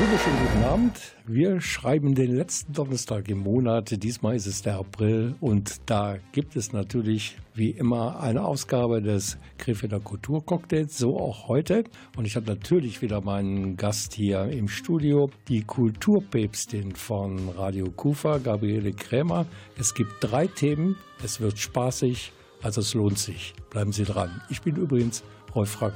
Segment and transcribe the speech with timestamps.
[0.00, 1.00] Wunderschönen guten Abend.
[1.26, 4.00] Wir schreiben den letzten Donnerstag im Monat.
[4.00, 9.38] Diesmal ist es der April und da gibt es natürlich wie immer eine Ausgabe des
[9.58, 11.82] Krefelder Kulturcocktails, so auch heute.
[12.16, 18.38] Und ich habe natürlich wieder meinen Gast hier im Studio, die Kulturpäpstin von Radio Kufa,
[18.38, 19.46] Gabriele Krämer.
[19.76, 22.30] Es gibt drei Themen, es wird spaßig,
[22.62, 23.52] also es lohnt sich.
[23.70, 24.42] Bleiben Sie dran.
[24.48, 25.24] Ich bin übrigens
[25.56, 25.94] Rolf Frank.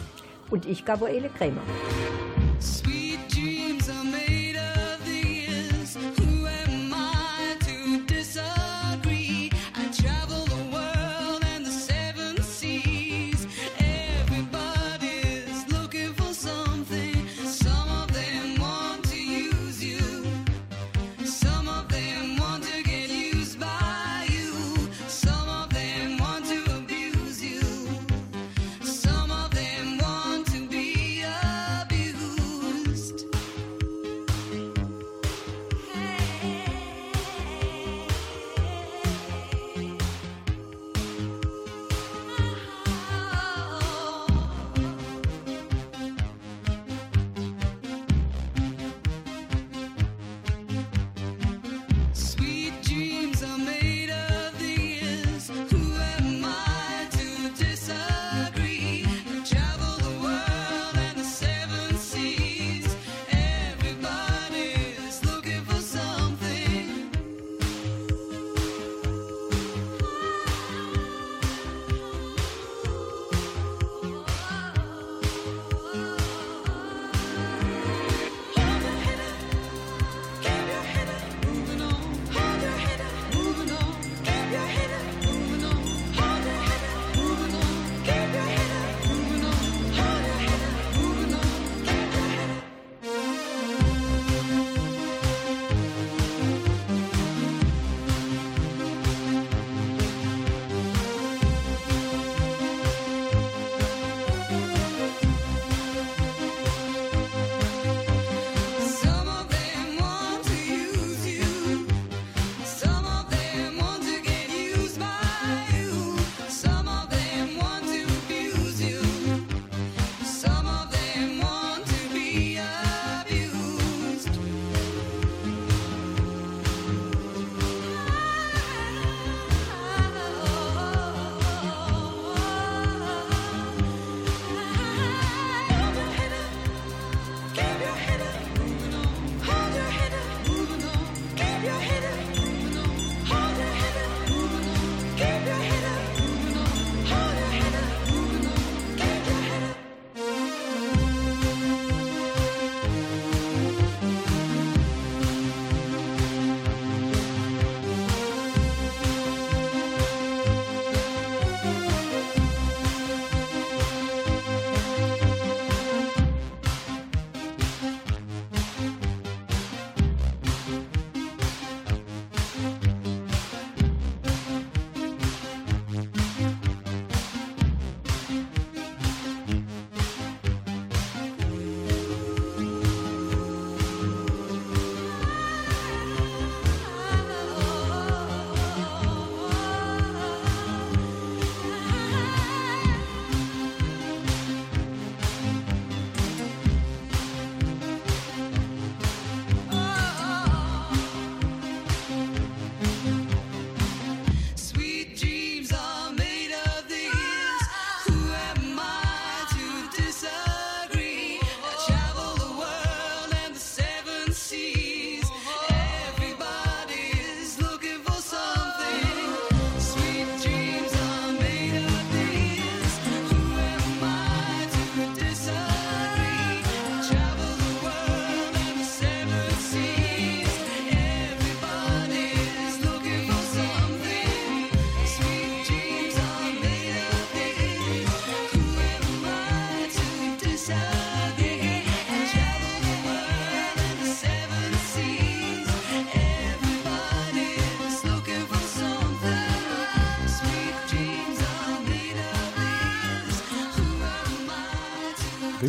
[0.50, 1.62] Und ich, Gabriele Krämer.
[2.60, 3.01] Sweet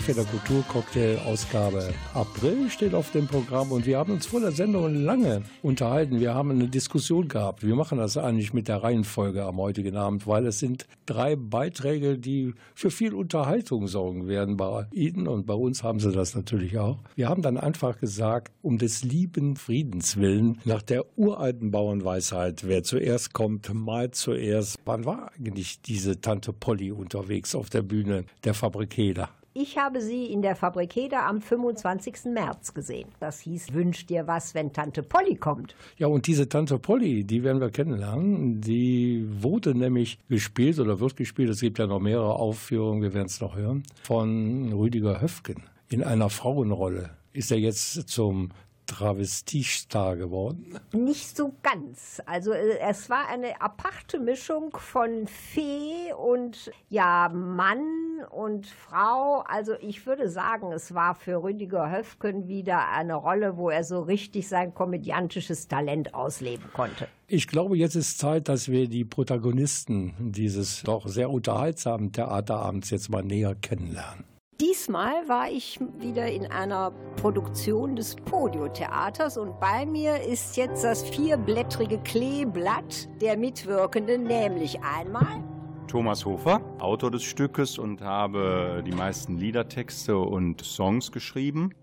[0.04, 4.94] Krefelder Kulturcocktail Ausgabe April steht auf dem Programm und wir haben uns vor der Sendung
[4.94, 6.20] lange unterhalten.
[6.20, 7.66] Wir haben eine Diskussion gehabt.
[7.66, 12.18] Wir machen das eigentlich mit der Reihenfolge am heutigen Abend, weil es sind drei Beiträge,
[12.20, 14.58] die für viel Unterhaltung sorgen werden.
[14.58, 17.00] Bei Ihnen und bei uns haben sie das natürlich auch.
[17.16, 22.84] Wir haben dann einfach gesagt, um des lieben Friedens willen, nach der uralten Bauernweisheit, wer
[22.84, 24.80] zuerst kommt, malt zuerst.
[24.84, 29.30] Wann war eigentlich diese Tante Polly unterwegs auf der Bühne der Fabrikeder?
[29.56, 32.26] Ich habe sie in der Fabrikeda am 25.
[32.34, 33.10] März gesehen.
[33.20, 35.76] Das hieß Wünsch dir was, wenn Tante Polly kommt.
[35.98, 38.62] Ja, und diese Tante Polly, die werden wir kennenlernen.
[38.62, 41.50] Die wurde nämlich gespielt oder wird gespielt.
[41.50, 46.04] Es gibt ja noch mehrere Aufführungen, wir werden es noch hören, von Rüdiger Höfgen in
[46.04, 47.12] einer Frauenrolle.
[47.34, 48.50] Ist er jetzt zum
[48.94, 50.80] Travestiestar geworden?
[50.94, 52.22] Nicht so ganz.
[52.26, 57.82] Also äh, es war eine aparte Mischung von Fee und ja Mann
[58.30, 59.44] und Frau.
[59.48, 64.02] Also ich würde sagen, es war für Rüdiger Höfgen wieder eine Rolle, wo er so
[64.02, 67.08] richtig sein komödiantisches Talent ausleben konnte.
[67.28, 73.10] Ich glaube, jetzt ist Zeit, dass wir die Protagonisten dieses doch sehr unterhaltsamen Theaterabends jetzt
[73.10, 74.33] mal näher kennenlernen.
[74.64, 81.04] Diesmal war ich wieder in einer Produktion des Podiotheaters und bei mir ist jetzt das
[81.04, 85.44] vierblättrige Kleeblatt der Mitwirkenden, nämlich einmal
[85.88, 91.74] Thomas Hofer, Autor des Stückes und habe die meisten Liedertexte und Songs geschrieben.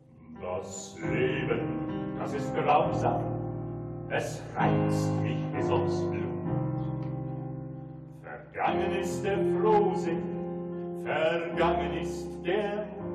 [0.40, 3.22] Das Leben, das ist grausam,
[4.08, 6.22] es reizt mich bis aufs Blut.
[8.22, 10.39] Vergangen ist der Frohsinn,
[11.04, 13.10] vergangen ist der Mut.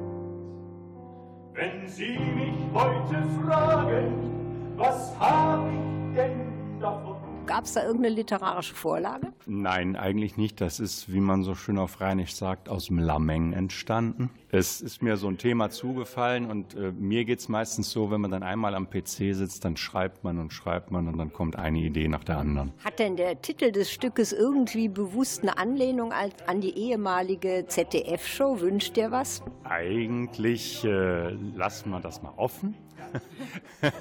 [1.54, 7.15] Wenn Sie mich heute fragen, was habe ich denn davon?
[7.46, 9.28] Gab es da irgendeine literarische Vorlage?
[9.46, 10.62] Nein, eigentlich nicht.
[10.62, 14.32] Das ist, wie man so schön auf Rheinisch sagt, aus dem Lameng entstanden.
[14.50, 18.22] Es ist mir so ein Thema zugefallen und äh, mir geht es meistens so, wenn
[18.22, 21.56] man dann einmal am PC sitzt, dann schreibt man und schreibt man und dann kommt
[21.56, 22.74] eine Idee nach der anderen.
[22.84, 28.62] Hat denn der Titel des Stückes irgendwie bewusst eine Anlehnung an die ehemalige ZDF-Show?
[28.62, 29.44] Wünscht dir was?
[29.64, 32.76] Eigentlich äh, lassen wir das mal offen.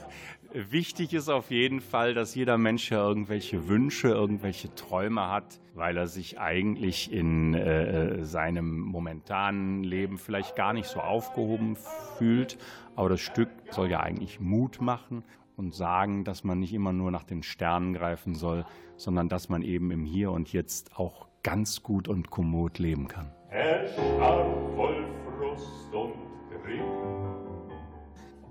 [0.56, 5.96] Wichtig ist auf jeden Fall, dass jeder Mensch ja irgendwelche Wünsche, irgendwelche Träume hat, weil
[5.96, 11.74] er sich eigentlich in äh, seinem momentanen Leben vielleicht gar nicht so aufgehoben
[12.18, 12.56] fühlt.
[12.94, 15.24] Aber das Stück soll ja eigentlich Mut machen
[15.56, 18.64] und sagen, dass man nicht immer nur nach den Sternen greifen soll,
[18.96, 23.32] sondern dass man eben im Hier und Jetzt auch ganz gut und kommod leben kann.
[23.50, 25.04] Er starb voll
[25.36, 26.14] Frust und
[26.62, 27.33] Grimm.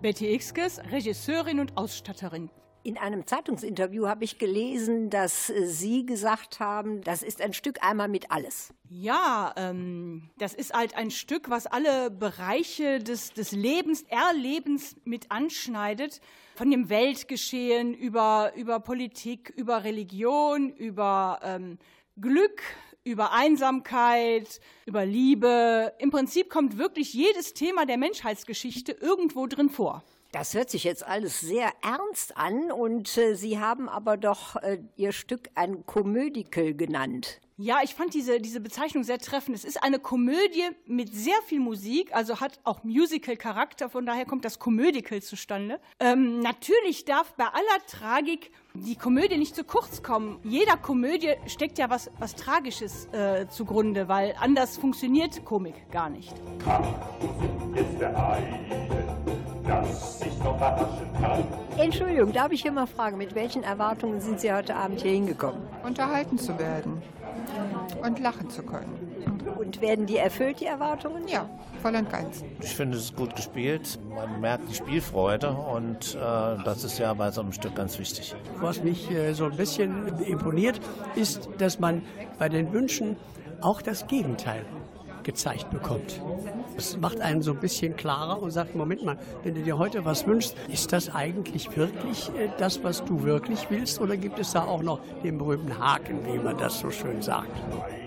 [0.03, 2.50] Betty Ixkes, Regisseurin und Ausstatterin.
[2.83, 7.81] In einem Zeitungsinterview habe ich gelesen, dass äh, Sie gesagt haben, das ist ein Stück
[7.81, 8.73] einmal mit alles.
[8.89, 15.31] Ja, ähm, das ist halt ein Stück, was alle Bereiche des, des Lebens, Erlebens mit
[15.31, 16.19] anschneidet.
[16.55, 21.77] Von dem Weltgeschehen über, über Politik, über Religion, über ähm,
[22.19, 22.61] Glück,
[23.03, 25.94] über Einsamkeit, über Liebe.
[26.00, 30.03] Im Prinzip kommt wirklich jedes Thema der Menschheitsgeschichte irgendwo drin vor.
[30.31, 34.79] Das hört sich jetzt alles sehr ernst an und äh, Sie haben aber doch äh,
[34.95, 37.39] Ihr Stück ein Komödikel genannt.
[37.63, 39.55] Ja, ich fand diese, diese Bezeichnung sehr treffend.
[39.55, 44.43] Es ist eine Komödie mit sehr viel Musik, also hat auch Musical-Charakter, von daher kommt
[44.43, 45.79] das Komödical zustande.
[45.98, 50.41] Ähm, natürlich darf bei aller Tragik die Komödie nicht zu kurz kommen.
[50.43, 56.34] Jeder Komödie steckt ja was, was Tragisches äh, zugrunde, weil anders funktioniert Komik gar nicht.
[57.75, 58.60] Jetzt der eine,
[59.65, 61.48] dass ich noch verarschen kann?
[61.77, 65.62] Entschuldigung, darf ich hier mal fragen, mit welchen Erwartungen sind Sie heute Abend hier hingekommen?
[65.86, 67.01] unterhalten zu werden
[68.01, 69.13] und lachen zu können.
[69.57, 71.27] Und werden die erfüllt, die Erwartungen?
[71.27, 71.50] Ja,
[71.81, 72.43] voll und ganz.
[72.62, 74.00] Ich finde es ist gut gespielt.
[74.10, 76.17] Man merkt die Spielfreude und äh,
[76.63, 78.36] das ist ja bei so einem Stück ganz wichtig.
[78.60, 80.79] Was mich äh, so ein bisschen imponiert,
[81.15, 82.01] ist, dass man
[82.39, 83.15] bei den Wünschen
[83.62, 84.65] auch das Gegenteil
[85.24, 86.22] gezeigt bekommt.
[86.75, 90.06] Es macht einen so ein bisschen klarer und sagt, Moment mal, wenn du dir heute
[90.06, 94.01] was wünschst, ist das eigentlich wirklich äh, das, was du wirklich willst?
[94.01, 97.51] Oder gibt es da auch noch den berühmten Haken, wie man das so schön sagt?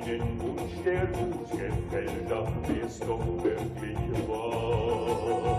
[0.05, 3.97] Einen Wunsch, der gut gefällt, dann wär's doch wirklich
[4.29, 5.57] wahr.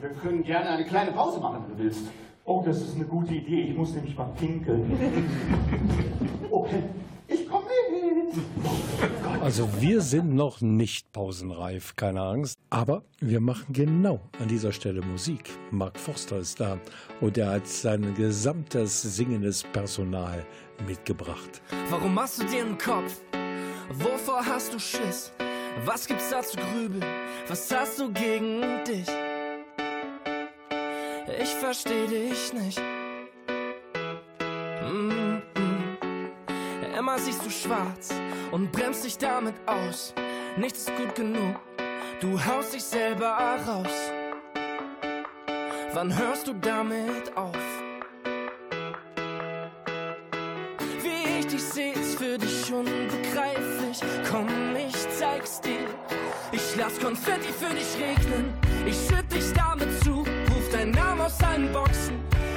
[0.00, 2.02] Wir können gerne eine kleine Pause machen, wenn du willst.
[2.44, 3.62] Oh, das ist eine gute Idee.
[3.62, 4.90] Ich muss nämlich mal pinkeln.
[6.52, 6.82] Okay,
[7.30, 9.40] ich komme mit.
[9.42, 12.58] Also wir sind noch nicht pausenreif, keine Angst.
[12.68, 15.50] Aber wir machen genau an dieser Stelle Musik.
[15.70, 16.78] Mark Forster ist da
[17.20, 20.44] und er hat sein gesamtes singendes Personal
[20.86, 21.62] mitgebracht.
[21.88, 23.22] Warum machst du dir einen Kopf?
[23.94, 25.32] Wovor hast du Schiss?
[25.84, 27.04] Was gibt's da zu grübeln?
[27.48, 29.08] Was hast du gegen dich?
[31.40, 32.80] Ich versteh dich nicht.
[34.82, 35.29] Mm -mm.
[37.00, 38.10] Immer siehst du schwarz
[38.52, 40.12] und bremst dich damit aus.
[40.58, 41.56] Nichts ist gut genug,
[42.20, 44.12] du haust dich selber raus.
[45.94, 47.56] Wann hörst du damit auf?
[51.02, 54.00] Wie ich dich seh, ist für dich unbegreiflich.
[54.30, 55.88] Komm, ich zeig's dir.
[56.52, 58.52] Ich lass Konfetti für dich regnen.
[58.84, 60.18] Ich schütt dich damit zu.
[60.18, 62.20] Ruf deinen Namen aus allen Boxen.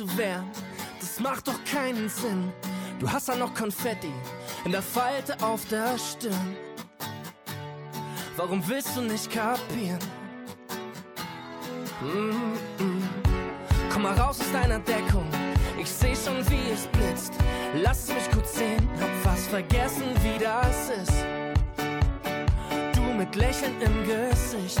[0.00, 0.50] Zu wehren,
[0.98, 2.50] das macht doch keinen Sinn.
[2.98, 4.12] Du hast ja noch Konfetti
[4.64, 6.56] in der Falte auf der Stirn.
[8.34, 9.98] Warum willst du nicht kapieren?
[12.00, 12.30] Mm
[12.78, 13.02] -mm.
[13.92, 15.28] Komm mal raus aus deiner Deckung.
[15.78, 17.34] Ich seh schon, wie es blitzt.
[17.74, 21.24] Lass mich kurz sehen, hab fast vergessen, wie das ist.
[22.94, 24.80] Du mit Lächeln im Gesicht.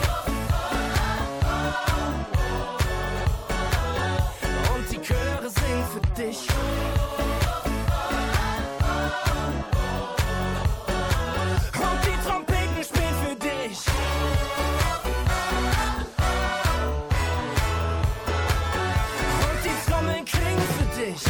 [5.91, 6.47] Für dich.
[11.75, 13.77] Und die Trompeten spielen für dich.
[19.41, 21.21] Und die Trommeln klingen für dich.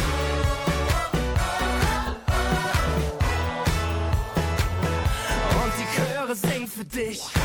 [5.60, 7.41] Und die Chöre singen für dich.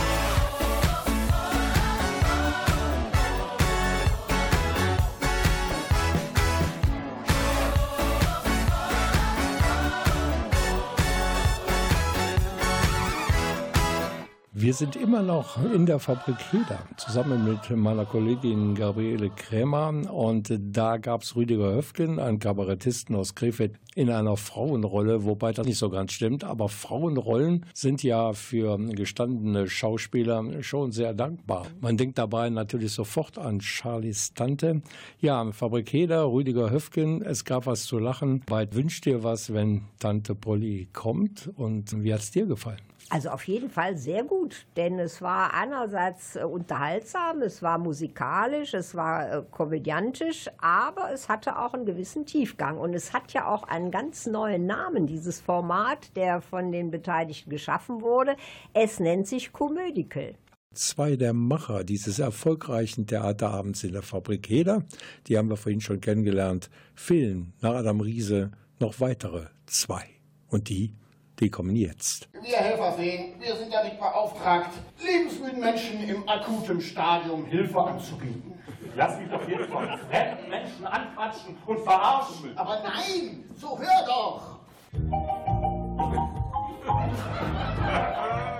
[14.67, 20.13] Wir sind immer noch in der Fabrik Leder, zusammen mit meiner Kollegin Gabriele Krämer.
[20.13, 25.65] Und da gab es Rüdiger Höfgen, einen Kabarettisten aus Krefeld, in einer Frauenrolle, wobei das
[25.65, 26.43] nicht so ganz stimmt.
[26.43, 31.67] Aber Frauenrollen sind ja für gestandene Schauspieler schon sehr dankbar.
[31.79, 34.81] Man denkt dabei natürlich sofort an Charlies Tante.
[35.21, 38.43] Ja, Fabrik Heder, Rüdiger Höfgen, es gab was zu lachen.
[38.47, 41.49] Weit wünscht dir was, wenn Tante Polly kommt?
[41.55, 42.81] Und wie hat es dir gefallen?
[43.09, 48.73] Also auf jeden Fall sehr gut, denn es war einerseits äh, unterhaltsam, es war musikalisch,
[48.73, 52.77] es war äh, komödiantisch, aber es hatte auch einen gewissen Tiefgang.
[52.77, 57.49] Und es hat ja auch einen ganz neuen Namen, dieses Format, der von den Beteiligten
[57.49, 58.35] geschaffen wurde.
[58.73, 60.35] Es nennt sich Komödical.
[60.73, 64.83] Zwei der Macher dieses erfolgreichen Theaterabends in der Fabrik Heder,
[65.27, 70.03] die haben wir vorhin schon kennengelernt, fehlen nach Adam Riese noch weitere zwei.
[70.49, 70.93] Und die,
[71.39, 72.29] die kommen jetzt.
[72.41, 74.71] Wir Helferfeen, wir sind ja nicht beauftragt,
[75.03, 78.53] lebensmüden Menschen im akuten Stadium Hilfe anzubieten.
[78.95, 82.57] Lass mich doch hier von fremden Menschen anquatschen und verarschen.
[82.57, 84.57] Aber nein, so hör doch!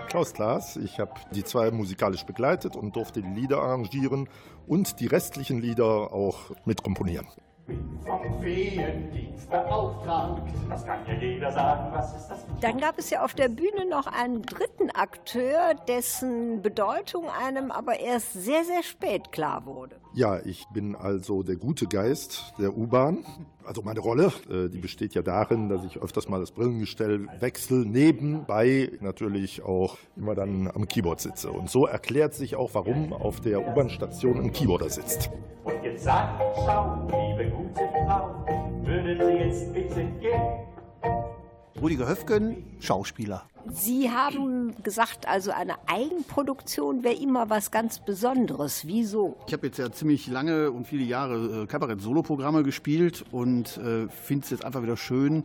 [0.07, 4.29] Klaus Klaas, ich habe die zwei musikalisch begleitet und durfte die Lieder arrangieren
[4.67, 7.27] und die restlichen Lieder auch mitkomponieren.
[8.05, 10.41] Vom Feendienst beauftragt.
[10.69, 12.45] Das kann ja jeder sagen, was ist das?
[12.62, 18.00] Dann gab es ja auf der Bühne noch einen dritten Akteur, dessen Bedeutung einem aber
[18.00, 20.00] erst sehr, sehr spät klar wurde.
[20.17, 23.24] Ja, ich bin also der gute Geist der U-Bahn.
[23.63, 27.86] Also meine Rolle, äh, die besteht ja darin, dass ich öfters mal das Brillengestell wechsle,
[27.86, 31.51] nebenbei natürlich auch immer dann am Keyboard sitze.
[31.51, 35.29] Und so erklärt sich auch, warum auf der U-Bahn-Station ein Keyboarder sitzt.
[35.63, 38.43] Und jetzt sagt, schau, liebe gute Frau,
[38.86, 40.41] würden Sie jetzt bitte gehen?
[41.79, 43.43] Rüdiger Höfgen, Schauspieler.
[43.71, 48.88] Sie haben gesagt, also eine Eigenproduktion wäre immer was ganz Besonderes.
[48.88, 49.38] Wieso?
[49.47, 54.43] Ich habe jetzt ja ziemlich lange und viele Jahre äh, Kabarett-Solo-Programme gespielt und äh, finde
[54.45, 55.43] es jetzt einfach wieder schön,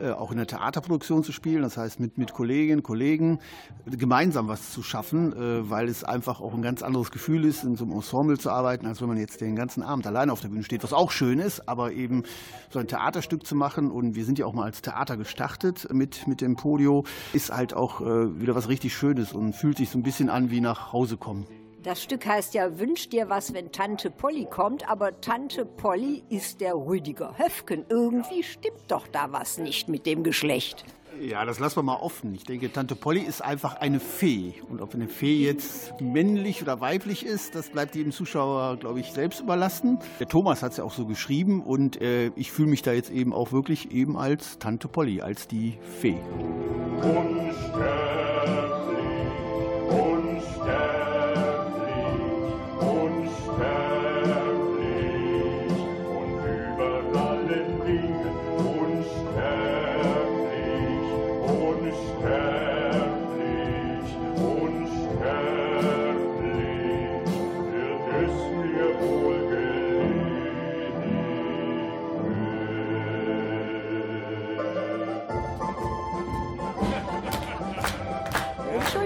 [0.00, 1.62] äh, auch in der Theaterproduktion zu spielen.
[1.62, 3.38] Das heißt, mit, mit Kolleginnen, Kollegen
[3.86, 7.76] gemeinsam was zu schaffen, äh, weil es einfach auch ein ganz anderes Gefühl ist, in
[7.76, 10.48] so einem Ensemble zu arbeiten, als wenn man jetzt den ganzen Abend alleine auf der
[10.48, 12.24] Bühne steht, was auch schön ist, aber eben
[12.70, 13.90] so ein Theaterstück zu machen.
[13.90, 17.63] Und wir sind ja auch mal als Theater gestartet mit, mit dem Podio, ist halt
[17.72, 20.92] auch äh, wieder was richtig Schönes und fühlt sich so ein bisschen an wie nach
[20.92, 21.46] Hause kommen.
[21.82, 26.60] Das Stück heißt ja Wünsch dir was, wenn Tante Polly kommt, aber Tante Polly ist
[26.60, 27.84] der Rüdiger Höfken.
[27.88, 30.84] Irgendwie stimmt doch da was nicht mit dem Geschlecht.
[31.20, 32.34] Ja, das lassen wir mal offen.
[32.34, 34.54] Ich denke, Tante Polly ist einfach eine Fee.
[34.68, 39.12] Und ob eine Fee jetzt männlich oder weiblich ist, das bleibt jedem Zuschauer, glaube ich,
[39.12, 39.98] selbst überlassen.
[40.18, 43.10] Der Thomas hat es ja auch so geschrieben und äh, ich fühle mich da jetzt
[43.10, 46.18] eben auch wirklich eben als Tante Polly, als die Fee.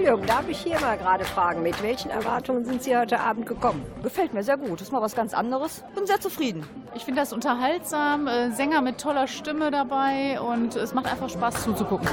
[0.09, 3.85] Entschuldigung, darf ich hier mal gerade fragen, mit welchen Erwartungen sind Sie heute Abend gekommen?
[4.01, 4.81] Gefällt mir sehr gut.
[4.81, 5.83] Ist mal was ganz anderes.
[5.93, 6.67] Bin sehr zufrieden.
[6.95, 11.63] Ich finde das unterhaltsam, äh, Sänger mit toller Stimme dabei und es macht einfach Spaß
[11.63, 12.09] zuzugucken.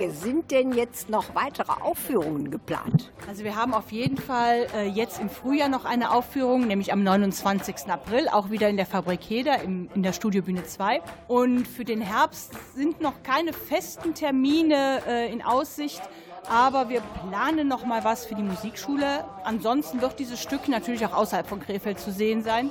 [0.00, 3.12] Frage, sind denn jetzt noch weitere Aufführungen geplant?
[3.28, 7.02] Also wir haben auf jeden Fall äh, jetzt im Frühjahr noch eine Aufführung, nämlich am
[7.02, 7.88] 29.
[7.88, 11.02] April, auch wieder in der Fabrik Heder im, in der Studiobühne 2.
[11.28, 16.00] Und für den Herbst sind noch keine festen Termine äh, in Aussicht.
[16.48, 19.24] Aber wir planen noch mal was für die Musikschule.
[19.44, 22.70] Ansonsten wird dieses Stück natürlich auch außerhalb von Krefeld zu sehen sein.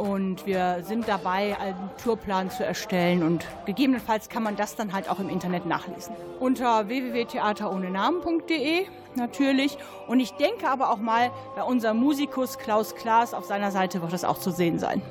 [0.00, 5.10] Und wir sind dabei, einen Tourplan zu erstellen und gegebenenfalls kann man das dann halt
[5.10, 6.14] auch im Internet nachlesen.
[6.38, 9.76] Unter www.theaterohnenamen.de natürlich.
[10.06, 14.14] Und ich denke aber auch mal, bei unserem Musikus Klaus Klaas auf seiner Seite wird
[14.14, 15.02] das auch zu sehen sein.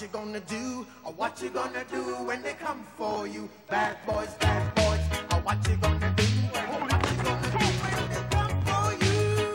[0.00, 0.86] You gonna do?
[1.04, 3.50] Or what you gonna do when they come for you?
[3.68, 5.00] Bad boys, bad boys,
[5.32, 6.24] or what you gonna do?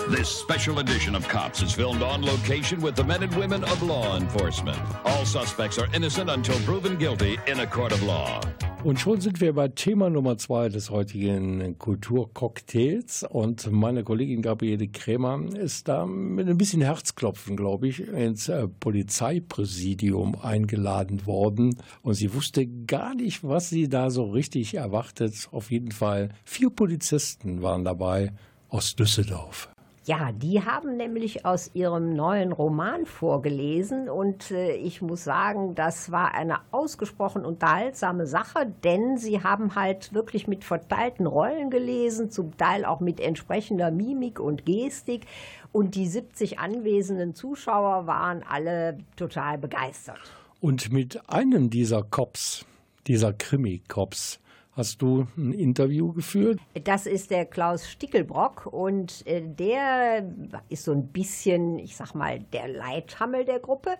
[0.08, 3.82] This special edition of Cops is filmed on location with the men and women of
[3.82, 4.80] law enforcement.
[5.04, 8.40] All suspects are innocent until proven guilty in a court of law.
[8.86, 13.26] Und schon sind wir bei Thema Nummer zwei des heutigen Kulturcocktails.
[13.28, 18.68] Und meine Kollegin Gabriele Krämer ist da mit ein bisschen Herzklopfen, glaube ich, ins äh,
[18.68, 21.78] Polizeipräsidium eingeladen worden.
[22.04, 25.50] Und sie wusste gar nicht, was sie da so richtig erwartet.
[25.52, 28.34] Auf jeden Fall vier Polizisten waren dabei
[28.70, 29.75] aus Düsseldorf.
[30.08, 36.12] Ja, die haben nämlich aus ihrem neuen Roman vorgelesen und äh, ich muss sagen, das
[36.12, 42.56] war eine ausgesprochen unterhaltsame Sache, denn sie haben halt wirklich mit verteilten Rollen gelesen, zum
[42.56, 45.26] Teil auch mit entsprechender Mimik und Gestik
[45.72, 50.20] und die 70 anwesenden Zuschauer waren alle total begeistert.
[50.62, 52.64] Und mit einem dieser Cops,
[53.08, 54.40] dieser Krimi-Cops,
[54.76, 56.60] hast du ein Interview geführt.
[56.84, 60.30] Das ist der Klaus Stickelbrock und äh, der
[60.70, 63.92] ist so ein bisschen, ich sag mal, der Leithammel der Gruppe.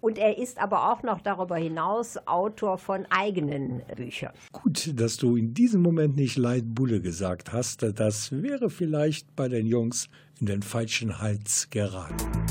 [0.00, 4.32] Und er ist aber auch noch darüber hinaus Autor von eigenen Büchern.
[4.50, 7.84] Gut, dass du in diesem Moment nicht Leitbulle gesagt hast.
[7.94, 10.08] Das wäre vielleicht bei den Jungs
[10.40, 12.41] in den falschen Hals geraten.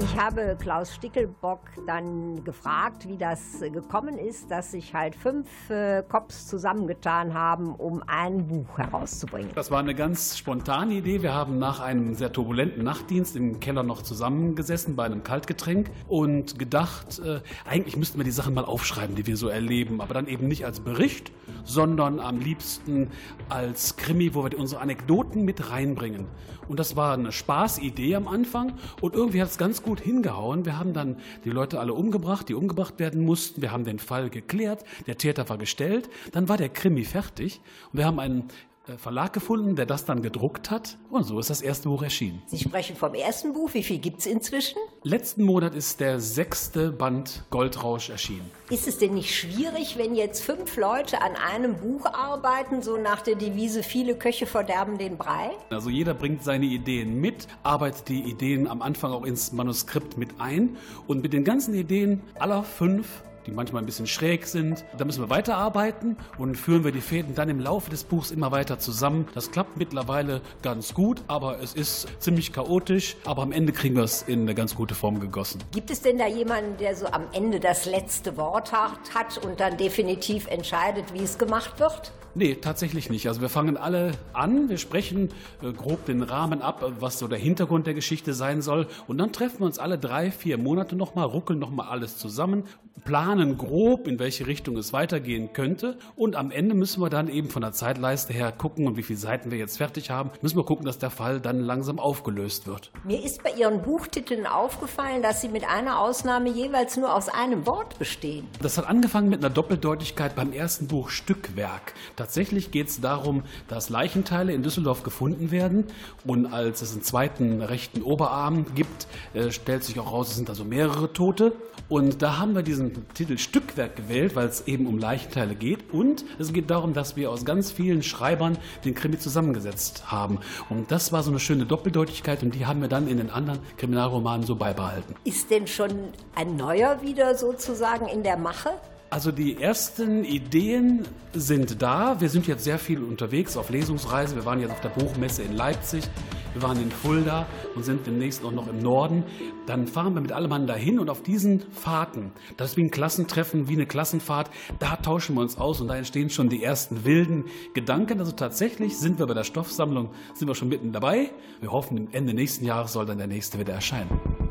[0.00, 5.48] Ich habe Klaus Stickelbock dann gefragt, wie das äh, gekommen ist, dass sich halt fünf
[5.70, 9.50] äh, Cops zusammengetan haben, um ein Buch herauszubringen.
[9.56, 11.22] Das war eine ganz spontane Idee.
[11.22, 16.60] Wir haben nach einem sehr turbulenten Nachtdienst im Keller noch zusammengesessen bei einem Kaltgetränk und
[16.60, 20.28] gedacht, äh, eigentlich müssten wir die Sachen mal aufschreiben, die wir so erleben, aber dann
[20.28, 21.32] eben nicht als Bericht,
[21.64, 23.10] sondern am liebsten
[23.48, 26.26] als Krimi, wo wir unsere Anekdoten mit reinbringen.
[26.68, 30.64] Und das war eine Spaßidee am Anfang und irgendwie hat es ganz gut hingehauen.
[30.64, 33.62] Wir haben dann die Leute alle umgebracht, die umgebracht werden mussten.
[33.62, 36.08] Wir haben den Fall geklärt, der Täter war gestellt.
[36.32, 37.60] Dann war der Krimi fertig
[37.92, 38.48] und wir haben einen
[38.96, 40.96] Verlag gefunden, der das dann gedruckt hat.
[41.10, 42.40] Und so ist das erste Buch erschienen.
[42.46, 43.74] Sie sprechen vom ersten Buch.
[43.74, 44.78] Wie viel gibt es inzwischen?
[45.02, 48.50] Letzten Monat ist der sechste Band Goldrausch erschienen.
[48.70, 53.20] Ist es denn nicht schwierig, wenn jetzt fünf Leute an einem Buch arbeiten, so nach
[53.20, 55.50] der Devise, viele Köche verderben den Brei?
[55.70, 60.40] Also jeder bringt seine Ideen mit, arbeitet die Ideen am Anfang auch ins Manuskript mit
[60.40, 64.84] ein und mit den ganzen Ideen aller fünf die manchmal ein bisschen schräg sind.
[64.96, 68.52] Da müssen wir weiterarbeiten und führen wir die Fäden dann im Laufe des Buchs immer
[68.52, 69.26] weiter zusammen.
[69.34, 73.16] Das klappt mittlerweile ganz gut, aber es ist ziemlich chaotisch.
[73.24, 75.62] Aber am Ende kriegen wir es in eine ganz gute Form gegossen.
[75.72, 79.76] Gibt es denn da jemanden, der so am Ende das letzte Wort hat und dann
[79.76, 82.12] definitiv entscheidet, wie es gemacht wird?
[82.34, 83.26] Nee, tatsächlich nicht.
[83.26, 85.30] Also wir fangen alle an, wir sprechen
[85.60, 88.86] äh, grob den Rahmen ab, was so der Hintergrund der Geschichte sein soll.
[89.08, 92.62] Und dann treffen wir uns alle drei, vier Monate nochmal, ruckeln nochmal alles zusammen,
[93.04, 95.96] planen grob, in welche Richtung es weitergehen könnte.
[96.16, 99.18] Und am Ende müssen wir dann eben von der Zeitleiste her gucken und wie viele
[99.18, 102.90] Seiten wir jetzt fertig haben, müssen wir gucken, dass der Fall dann langsam aufgelöst wird.
[103.04, 107.66] Mir ist bei Ihren Buchtiteln aufgefallen, dass sie mit einer Ausnahme jeweils nur aus einem
[107.66, 108.46] Wort bestehen.
[108.60, 111.94] Das hat angefangen mit einer Doppeldeutigkeit beim ersten Buch Stückwerk.
[112.16, 115.84] Tatsächlich geht es darum, dass Leichenteile in Düsseldorf gefunden werden
[116.24, 120.48] und als es einen zweiten rechten Oberarm gibt, äh, stellt sich auch raus, es sind
[120.48, 121.52] also mehrere Tote.
[121.88, 125.92] Und da haben wir diesen Titel Stückwerk gewählt, weil es eben um Leichenteile geht.
[125.92, 130.38] Und es geht darum, dass wir aus ganz vielen Schreibern den Krimi zusammengesetzt haben.
[130.70, 133.58] Und das war so eine schöne Doppeldeutigkeit und die haben wir dann in den anderen
[133.76, 135.14] Kriminalromanen so beibehalten.
[135.24, 135.90] Ist denn schon
[136.34, 138.70] ein neuer wieder sozusagen in der Mache?
[139.10, 142.20] Also die ersten Ideen sind da.
[142.20, 144.36] Wir sind jetzt sehr viel unterwegs auf Lesungsreise.
[144.36, 146.04] Wir waren jetzt auf der Buchmesse in Leipzig,
[146.52, 149.24] wir waren in Fulda und sind demnächst auch noch im Norden.
[149.66, 152.90] Dann fahren wir mit allem Mann dahin und auf diesen Fahrten, das ist wie ein
[152.90, 157.06] Klassentreffen, wie eine Klassenfahrt, da tauschen wir uns aus und da entstehen schon die ersten
[157.06, 158.20] wilden Gedanken.
[158.20, 161.30] Also tatsächlich sind wir bei der Stoffsammlung, sind wir schon mitten dabei.
[161.60, 164.47] Wir hoffen, Ende nächsten Jahres soll dann der nächste wieder erscheinen.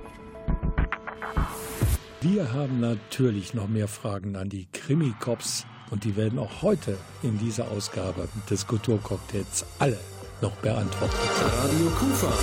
[2.29, 7.37] Wir haben natürlich noch mehr Fragen an die Krimi-Cops und die werden auch heute in
[7.37, 9.97] dieser Ausgabe des Kulturcocktails alle
[10.41, 11.17] noch beantwortet.
[11.39, 12.33] Radio Kufa.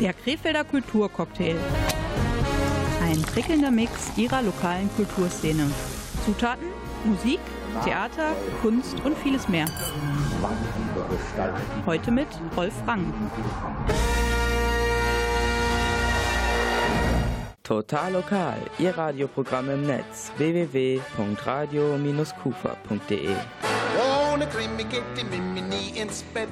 [0.00, 1.54] Der Krefelder Kulturcocktail.
[3.00, 5.70] Ein prickelnder Mix ihrer lokalen Kulturszene.
[6.26, 6.66] Zutaten,
[7.04, 7.38] Musik,
[7.84, 9.66] Theater, Kunst und vieles mehr.
[11.86, 13.04] Heute mit Rolf Rang.
[17.62, 23.36] Total lokal, Ihr Radioprogramm im Netz www.radio-kufa.de.
[24.32, 26.48] Ohne Krimi geht die Mimi nie ins Bett.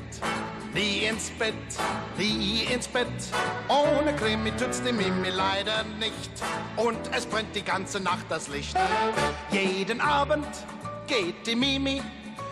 [0.73, 1.55] Nie ins Bett,
[2.17, 3.09] nie ins Bett.
[3.69, 6.31] Ohne Krimi tut's die Mimi leider nicht.
[6.77, 8.77] Und es brennt die ganze Nacht das Licht.
[9.51, 10.47] Jeden Abend
[11.09, 12.01] geht die Mimi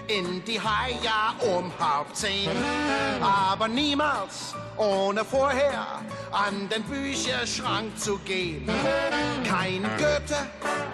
[0.09, 2.51] in die Haia um halb zehn.
[3.21, 8.69] Aber niemals ohne vorher an den Bücherschrank zu gehen.
[9.45, 10.47] Kein Goethe,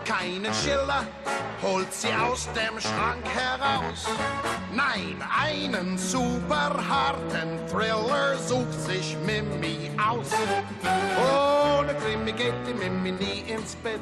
[0.05, 1.07] keinen Schiller
[1.63, 4.07] holt sie aus dem Schrank heraus.
[4.73, 10.31] Nein, einen super harten Thriller sucht sich Mimi aus.
[11.79, 14.01] Ohne Krimi geht die Mimi nie ins Bett.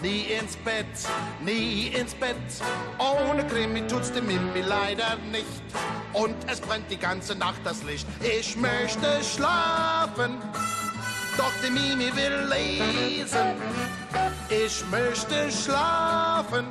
[0.00, 0.86] Nie ins Bett,
[1.44, 2.36] nie ins Bett.
[2.98, 5.62] Ohne Krimi tut's die Mimi leider nicht.
[6.18, 8.04] Und es brennt die ganze Nacht das Licht.
[8.20, 10.36] Ich möchte schlafen,
[11.36, 13.54] doch die Mimi will lesen.
[14.48, 16.66] Ich möchte schlafen,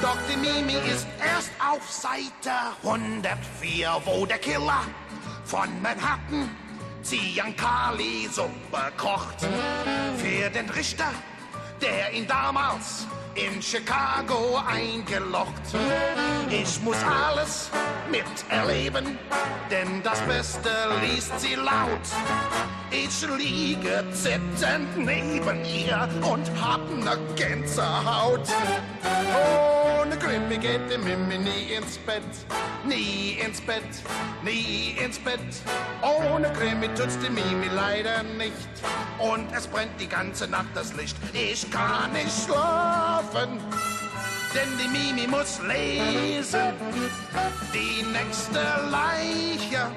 [0.00, 2.52] doch die Mimi ist erst auf Seite
[2.84, 4.82] 104, wo der Killer
[5.44, 6.48] von Manhattan
[7.02, 9.40] Ziankali Suppe kocht.
[10.16, 11.10] Für den Richter,
[11.82, 15.62] der ihn damals in Chicago eingelocht.
[16.50, 17.70] Ich muss alles
[18.10, 19.18] miterleben,
[19.70, 20.70] denn das Beste
[21.02, 22.00] liest sie laut.
[22.90, 28.48] Ich liege zittend neben ihr und hab ne Gänsehaut.
[30.00, 32.22] Ohne Krimi geht die Mimi nie ins Bett,
[32.84, 33.82] nie ins Bett,
[34.44, 35.40] nie ins Bett.
[36.02, 38.54] Ohne Krimi tut's die Mimi leider nicht.
[39.18, 41.16] Und es brennt die ganze Nacht das Licht.
[41.32, 43.23] Ich kann nicht schlafen,
[44.54, 46.72] denn die Mimi muss lesen.
[47.72, 48.60] Die nächste
[48.90, 49.90] Leiche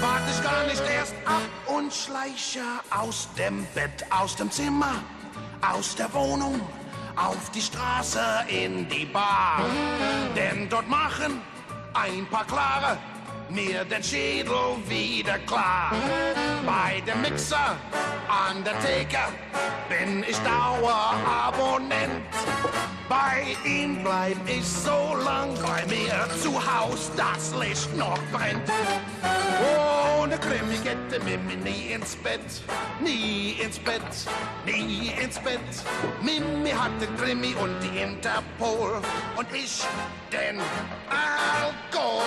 [0.00, 4.94] wart ich gar nicht erst ab und schleiche aus dem Bett, aus dem Zimmer,
[5.60, 6.60] aus der Wohnung,
[7.16, 9.60] auf die Straße in die Bar.
[10.34, 11.40] Denn dort machen
[11.94, 12.98] ein paar Klare
[13.50, 15.92] mir den Schädel wieder klar.
[16.66, 17.76] Bei dem Mixer
[18.28, 19.18] an der Theke
[19.88, 22.24] bin ich Dauerabonnent.
[23.08, 28.70] Bei ihm bleib ich so lang, weil mir zu Haus das Licht noch brennt.
[30.20, 30.76] Ohne Krimi
[31.18, 32.62] die Mimi nie ins Bett,
[33.02, 34.02] nie ins Bett,
[34.66, 35.58] nie ins Bett.
[36.22, 39.00] Mimi hat den Krimi und die Interpol
[39.36, 39.84] und ich
[40.32, 40.60] den
[41.08, 42.18] Alkohol.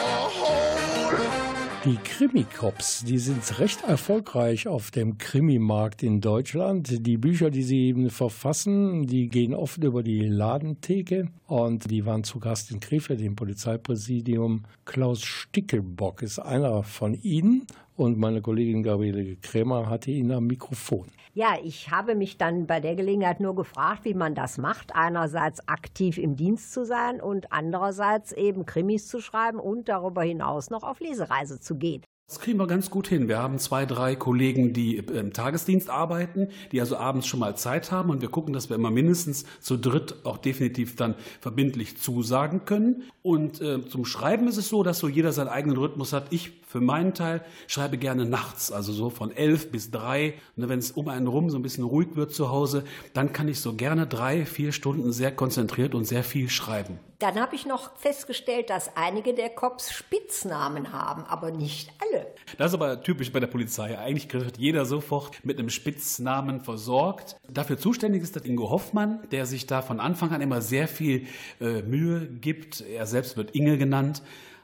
[1.84, 7.08] Die Krimi-Cops, die sind recht erfolgreich auf dem Krimi-Markt in Deutschland.
[7.08, 12.24] Die Bücher, die sie eben verfassen, die gehen oft über die Ladentheke und die waren
[12.24, 14.66] zu Gast in Krefeld im Polizeipräsidium.
[14.86, 21.08] Klaus Stickelbock ist einer von ihnen und meine Kollegin Gabriele Krämer hatte ihn am Mikrofon.
[21.34, 24.94] Ja, ich habe mich dann bei der Gelegenheit nur gefragt, wie man das macht.
[24.96, 30.70] Einerseits aktiv im Dienst zu sein und andererseits eben Krimis zu schreiben und darüber hinaus
[30.70, 32.04] noch auf Lesereise zu gehen.
[32.32, 33.28] Das kriegen wir ganz gut hin.
[33.28, 37.92] Wir haben zwei, drei Kollegen, die im Tagesdienst arbeiten, die also abends schon mal Zeit
[37.92, 42.64] haben und wir gucken, dass wir immer mindestens zu dritt auch definitiv dann verbindlich zusagen
[42.64, 43.04] können.
[43.22, 46.28] Und äh, zum Schreiben ist es so, dass so jeder seinen eigenen Rhythmus hat.
[46.30, 50.36] Ich für meinen Teil schreibe gerne nachts, also so von elf bis drei.
[50.56, 53.50] Und wenn es um einen rum so ein bisschen ruhig wird zu Hause, dann kann
[53.50, 56.98] ich so gerne drei, vier Stunden sehr konzentriert und sehr viel schreiben.
[57.20, 62.26] Dann habe ich noch festgestellt, dass einige der Cops Spitznamen haben, aber nicht alle.
[62.58, 64.00] Das ist aber typisch bei der Polizei.
[64.00, 67.36] Eigentlich wird jeder sofort mit einem Spitznamen versorgt.
[67.48, 71.28] Dafür zuständig ist das Ingo Hoffmann, der sich da von Anfang an immer sehr viel
[71.60, 72.82] äh, Mühe gibt.
[72.82, 74.24] Er selbst wird Inge genannt.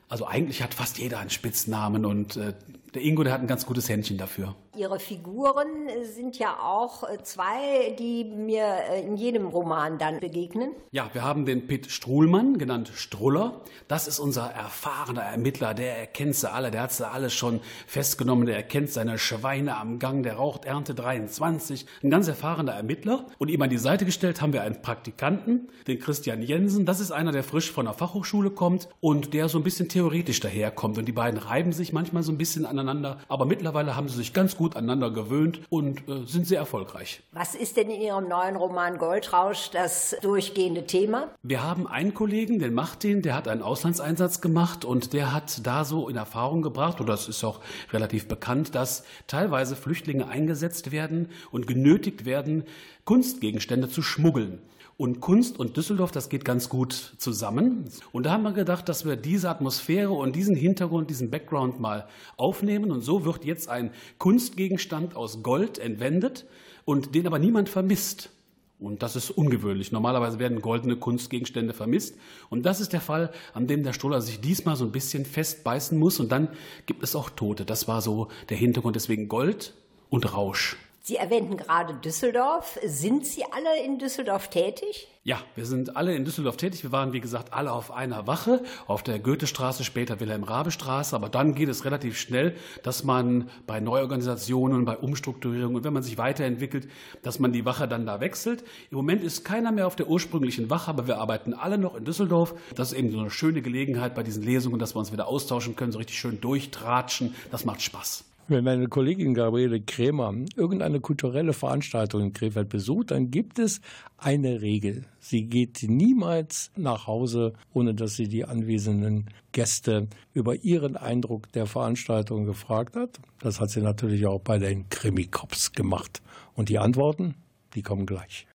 [0.10, 2.54] Also eigentlich hat fast jeder einen Spitznamen und äh,
[2.94, 4.56] der Ingo, der hat ein ganz gutes Händchen dafür.
[4.78, 5.68] Ihre Figuren
[6.04, 10.72] sind ja auch äh, zwei, die mir äh, in jedem Roman dann begegnen.
[10.92, 13.62] Ja, wir haben den Pitt Struhlmann, genannt Struller.
[13.88, 18.46] Das ist unser erfahrener Ermittler, der erkennt sie alle, der hat sie alle schon festgenommen,
[18.46, 21.88] der erkennt seine Schweine am Gang, der raucht Ernte 23.
[22.04, 23.26] Ein ganz erfahrener Ermittler.
[23.40, 26.86] Und ihm an die Seite gestellt haben wir einen Praktikanten, den Christian Jensen.
[26.86, 30.40] Das ist einer, der frisch von der Fachhochschule kommt und der so ein bisschen theoretisch
[30.40, 31.00] daherkommt.
[31.00, 34.34] Und die beiden reiben sich manchmal so ein bisschen aneinander, aber mittlerweile haben sie sich
[34.34, 37.22] ganz gut aneinander gewöhnt und äh, sind sehr erfolgreich.
[37.32, 41.30] Was ist denn in Ihrem neuen Roman Goldrausch das durchgehende Thema?
[41.44, 45.86] Wir haben einen Kollegen, den Martin, der hat einen Auslandseinsatz gemacht und der hat da
[45.86, 51.30] so in Erfahrung gebracht, oder es ist auch relativ bekannt, dass teilweise Flüchtlinge eingesetzt werden
[51.52, 52.64] und genötigt werden,
[53.06, 54.60] Kunstgegenstände zu schmuggeln.
[54.98, 57.86] Und Kunst und Düsseldorf, das geht ganz gut zusammen.
[58.12, 62.08] Und da haben wir gedacht, dass wir diese Atmosphäre und diesen Hintergrund, diesen Background mal
[62.36, 62.92] aufnehmen.
[62.92, 66.46] Und so wird jetzt ein Kunstgegenstand aus Gold entwendet
[66.84, 68.32] und den aber niemand vermisst.
[68.80, 69.92] Und das ist ungewöhnlich.
[69.92, 72.16] Normalerweise werden goldene Kunstgegenstände vermisst.
[72.50, 75.98] Und das ist der Fall, an dem der Stoller sich diesmal so ein bisschen festbeißen
[75.98, 76.20] muss.
[76.20, 76.50] Und dann
[76.88, 77.66] gibt es auch Tote.
[77.66, 78.96] Das war so der Hintergrund.
[78.96, 79.76] Deswegen Gold
[80.10, 80.76] und Rausch.
[81.08, 82.78] Sie erwähnten gerade Düsseldorf.
[82.84, 85.08] Sind Sie alle in Düsseldorf tätig?
[85.24, 86.84] Ja, wir sind alle in Düsseldorf tätig.
[86.84, 91.16] Wir waren, wie gesagt, alle auf einer Wache, auf der Goethestraße, später Wilhelm-Rabe-Straße.
[91.16, 96.04] Aber dann geht es relativ schnell, dass man bei Neuorganisationen, bei Umstrukturierungen und wenn man
[96.04, 96.90] sich weiterentwickelt,
[97.24, 98.66] dass man die Wache dann da wechselt.
[98.92, 102.04] Im Moment ist keiner mehr auf der ursprünglichen Wache, aber wir arbeiten alle noch in
[102.04, 102.54] Düsseldorf.
[102.76, 105.78] Das ist eben so eine schöne Gelegenheit bei diesen Lesungen, dass wir uns wieder austauschen
[105.78, 107.34] können, so richtig schön durchtratschen.
[107.50, 108.26] Das macht Spaß.
[108.50, 113.82] Wenn meine Kollegin Gabriele Krämer irgendeine kulturelle Veranstaltung in Krefeld besucht, dann gibt es
[114.18, 115.04] eine Regel.
[115.20, 121.66] Sie geht niemals nach Hause, ohne dass sie die anwesenden Gäste über ihren Eindruck der
[121.66, 123.20] Veranstaltung gefragt hat.
[123.42, 126.22] Das hat sie natürlich auch bei den Krimi-Cops gemacht.
[126.54, 127.36] Und die Antworten,
[127.74, 128.48] die kommen gleich.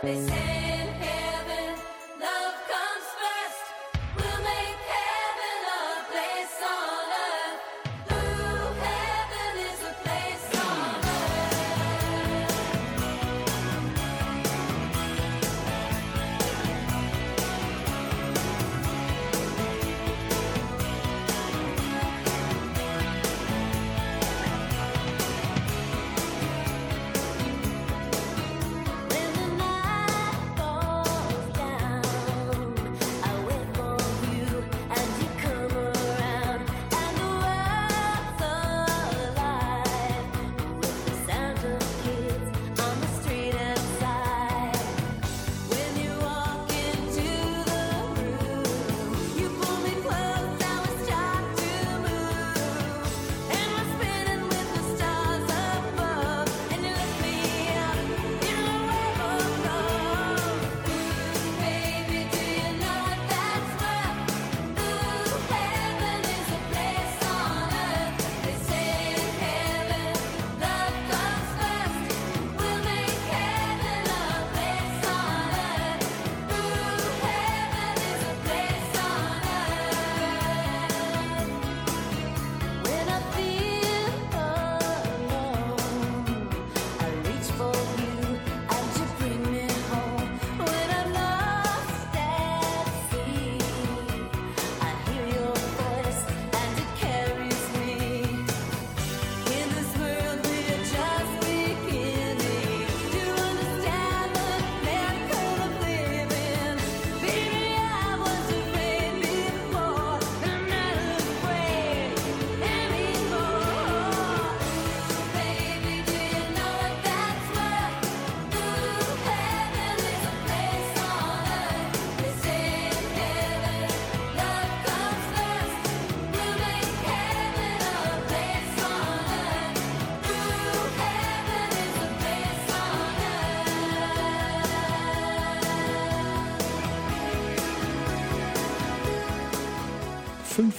[0.00, 0.47] They say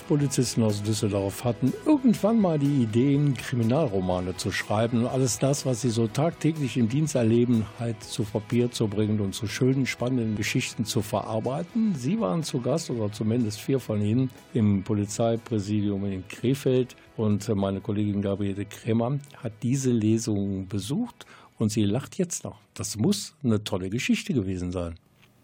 [0.10, 5.82] Polizisten aus Düsseldorf hatten irgendwann mal die Ideen, Kriminalromane zu schreiben und alles das, was
[5.82, 10.36] sie so tagtäglich im Dienst erleben, halt zu Papier zu bringen und zu schönen, spannenden
[10.36, 11.94] Geschichten zu verarbeiten.
[11.96, 17.80] Sie waren zu Gast, oder zumindest vier von ihnen, im Polizeipräsidium in Krefeld und meine
[17.80, 21.28] Kollegin Gabriele Kremer hat diese Lesung besucht
[21.60, 22.58] und sie lacht jetzt noch.
[22.74, 24.96] Das muss eine tolle Geschichte gewesen sein.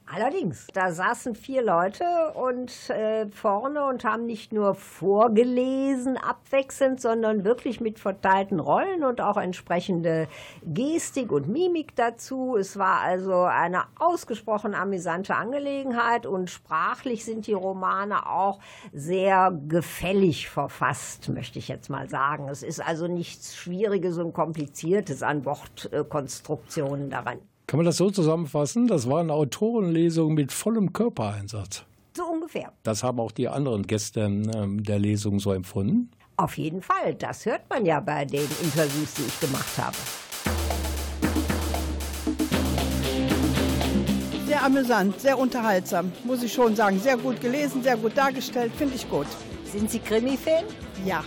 [0.07, 7.43] Allerdings, da saßen vier Leute und äh, vorne und haben nicht nur vorgelesen abwechselnd, sondern
[7.43, 10.27] wirklich mit verteilten Rollen und auch entsprechende
[10.63, 12.55] Gestik und Mimik dazu.
[12.55, 18.59] Es war also eine ausgesprochen amüsante Angelegenheit und sprachlich sind die Romane auch
[18.93, 22.47] sehr gefällig verfasst, möchte ich jetzt mal sagen.
[22.47, 27.39] Es ist also nichts Schwieriges und Kompliziertes an Wortkonstruktionen daran.
[27.67, 28.87] Kann man das so zusammenfassen?
[28.87, 31.83] Das war eine Autorenlesung mit vollem Körpereinsatz.
[32.15, 32.71] So ungefähr.
[32.83, 36.11] Das haben auch die anderen Gäste ähm, der Lesung so empfunden.
[36.37, 37.15] Auf jeden Fall.
[37.15, 39.95] Das hört man ja bei den Interviews, die ich gemacht habe.
[44.45, 46.99] Sehr amüsant, sehr unterhaltsam, muss ich schon sagen.
[46.99, 49.27] Sehr gut gelesen, sehr gut dargestellt, finde ich gut.
[49.65, 50.65] Sind Sie Krimi-Fan?
[51.03, 51.23] Ja.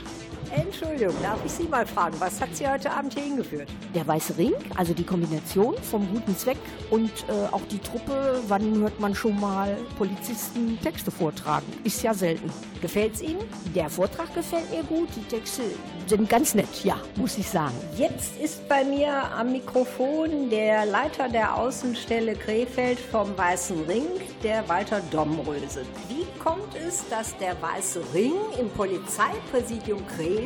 [0.51, 3.69] Entschuldigung, darf ich Sie mal fragen, was hat Sie heute Abend hier hingeführt?
[3.95, 6.57] Der Weiße Ring, also die Kombination vom guten Zweck
[6.91, 11.67] und äh, auch die Truppe, wann hört man schon mal Polizisten Texte vortragen?
[11.85, 12.51] Ist ja selten.
[12.81, 13.41] Gefällt's Ihnen?
[13.75, 15.63] Der Vortrag gefällt mir gut, die Texte
[16.07, 17.75] sind ganz nett, ja, muss ich sagen.
[17.97, 24.07] Jetzt ist bei mir am Mikrofon der Leiter der Außenstelle Krefeld vom Weißen Ring,
[24.43, 25.83] der Walter Domröse.
[26.09, 30.38] Wie kommt es, dass der Weiße Ring im Polizeipräsidium Krefeld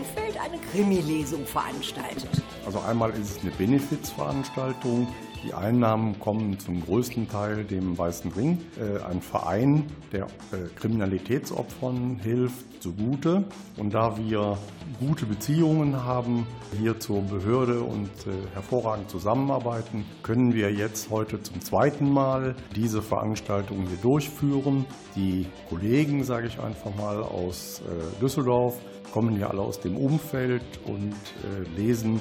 [0.42, 2.30] eine Krimi-Lesung veranstaltet?
[2.64, 5.08] Also einmal ist es eine Benefizveranstaltung.
[5.44, 12.20] Die Einnahmen kommen zum größten Teil dem Weißen Ring, äh, ein Verein, der äh, Kriminalitätsopfern
[12.22, 13.44] hilft, zugute.
[13.76, 14.56] Und da wir
[15.00, 16.46] gute Beziehungen haben
[16.78, 23.02] hier zur Behörde und äh, hervorragend zusammenarbeiten, können wir jetzt heute zum zweiten Mal diese
[23.02, 24.84] Veranstaltung hier durchführen.
[25.16, 28.76] Die Kollegen, sage ich einfach mal, aus äh, Düsseldorf
[29.12, 32.20] kommen ja alle aus dem Umfeld und äh, lesen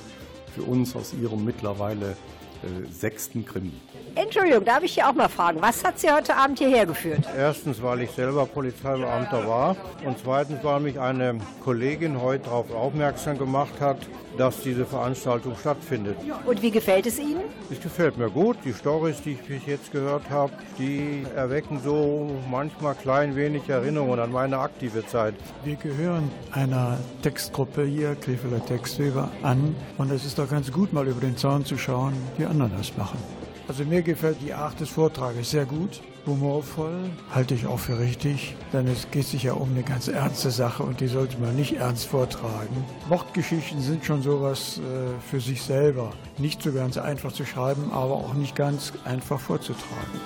[0.53, 3.71] für uns aus ihrem mittlerweile äh, sechsten Krimi.
[4.13, 7.23] Entschuldigung, darf ich hier auch mal fragen, was hat Sie heute Abend hierher geführt?
[7.35, 13.39] Erstens, weil ich selber Polizeibeamter war und zweitens, weil mich eine Kollegin heute darauf aufmerksam
[13.39, 13.97] gemacht hat,
[14.37, 16.17] dass diese Veranstaltung stattfindet.
[16.45, 17.41] Und wie gefällt es Ihnen?
[17.69, 18.57] Es gefällt mir gut.
[18.65, 24.19] Die Stories, die ich bis jetzt gehört habe, die erwecken so manchmal klein wenig Erinnerungen
[24.19, 25.35] an meine aktive Zeit.
[25.63, 29.75] Wir gehören einer Textgruppe hier, Krefelder Textweber, an.
[29.97, 32.95] Und es ist doch ganz gut, mal über den Zaun zu schauen, wie anderen das
[32.97, 33.19] machen.
[33.67, 38.55] Also mir gefällt die Art des Vortrages sehr gut, humorvoll, halte ich auch für richtig,
[38.73, 41.73] denn es geht sich ja um eine ganz ernste Sache und die sollte man nicht
[41.77, 42.85] ernst vortragen.
[43.09, 46.13] Mordgeschichten sind schon sowas äh, für sich selber.
[46.37, 50.19] Nicht so ganz einfach zu schreiben, aber auch nicht ganz einfach vorzutragen.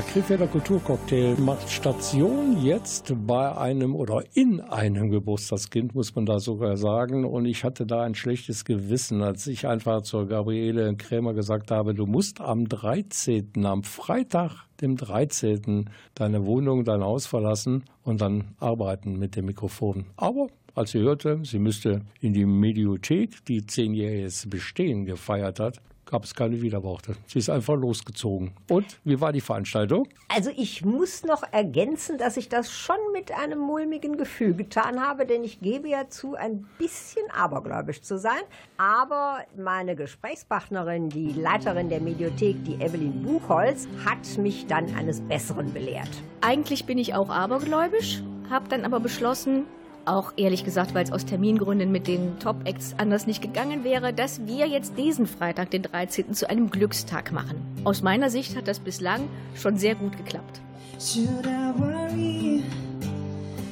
[0.02, 6.40] Der Krefelder Kulturcocktail macht Station jetzt bei einem oder in einem Geburtstagskind, muss man da
[6.40, 7.24] sogar sagen.
[7.24, 11.94] Und ich hatte da ein schlechtes Gewissen, als ich einfach zur Gabriele Krämer gesagt habe,
[11.94, 18.56] du musst am 13., am Freitag, dem 13., deine Wohnung, dein Haus verlassen und dann
[18.58, 20.06] arbeiten mit dem Mikrofon.
[20.16, 25.80] Aber als sie hörte, sie müsste in die Mediothek, die zehnjähriges Bestehen gefeiert hat,
[26.12, 27.16] gab es keine Widerworte.
[27.26, 28.52] Sie ist einfach losgezogen.
[28.68, 30.06] Und wie war die Veranstaltung?
[30.28, 35.24] Also ich muss noch ergänzen, dass ich das schon mit einem mulmigen Gefühl getan habe,
[35.24, 38.42] denn ich gebe ja zu, ein bisschen abergläubisch zu sein.
[38.76, 45.72] Aber meine Gesprächspartnerin, die Leiterin der Mediothek, die Evelyn Buchholz, hat mich dann eines Besseren
[45.72, 46.10] belehrt.
[46.42, 49.64] Eigentlich bin ich auch abergläubisch, habe dann aber beschlossen,
[50.04, 54.46] auch ehrlich gesagt, weil es aus Termingründen mit den Top-Acts anders nicht gegangen wäre, dass
[54.46, 57.60] wir jetzt diesen Freitag, den 13., zu einem Glückstag machen.
[57.84, 60.60] Aus meiner Sicht hat das bislang schon sehr gut geklappt.
[60.98, 62.62] Should I worry?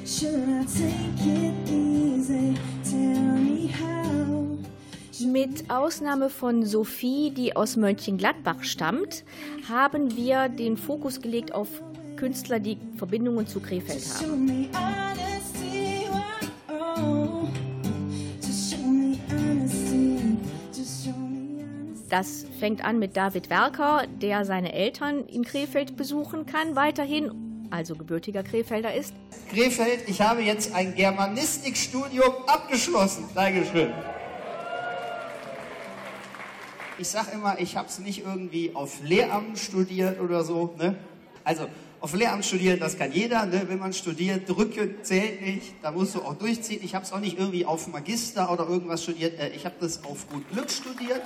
[0.04, 2.54] Should I take it easy?
[2.88, 4.58] Tell me how.
[5.24, 9.24] Mit Ausnahme von Sophie, die aus Mönchengladbach stammt,
[9.68, 11.68] haben wir den Fokus gelegt auf
[12.16, 14.68] Künstler, die Verbindungen zu Krefeld haben.
[22.08, 27.94] Das fängt an mit David Werker, der seine Eltern in Krefeld besuchen kann, weiterhin, also
[27.94, 29.14] gebürtiger Krefelder ist.
[29.48, 33.24] Krefeld, ich habe jetzt ein Germanistikstudium abgeschlossen.
[33.34, 33.92] Dankeschön.
[36.98, 40.74] Ich sage immer, ich habe es nicht irgendwie auf Lehramt studiert oder so.
[40.78, 40.96] Ne?
[41.44, 41.66] Also
[42.00, 43.44] auf Lehramt studieren, das kann jeder.
[43.46, 43.62] Ne?
[43.66, 45.74] Wenn man studiert, drücken zählt nicht.
[45.82, 46.80] Da musst du auch durchziehen.
[46.82, 49.38] Ich habe es auch nicht irgendwie auf Magister oder irgendwas studiert.
[49.38, 51.22] Äh, Ich habe das auf gut Glück studiert.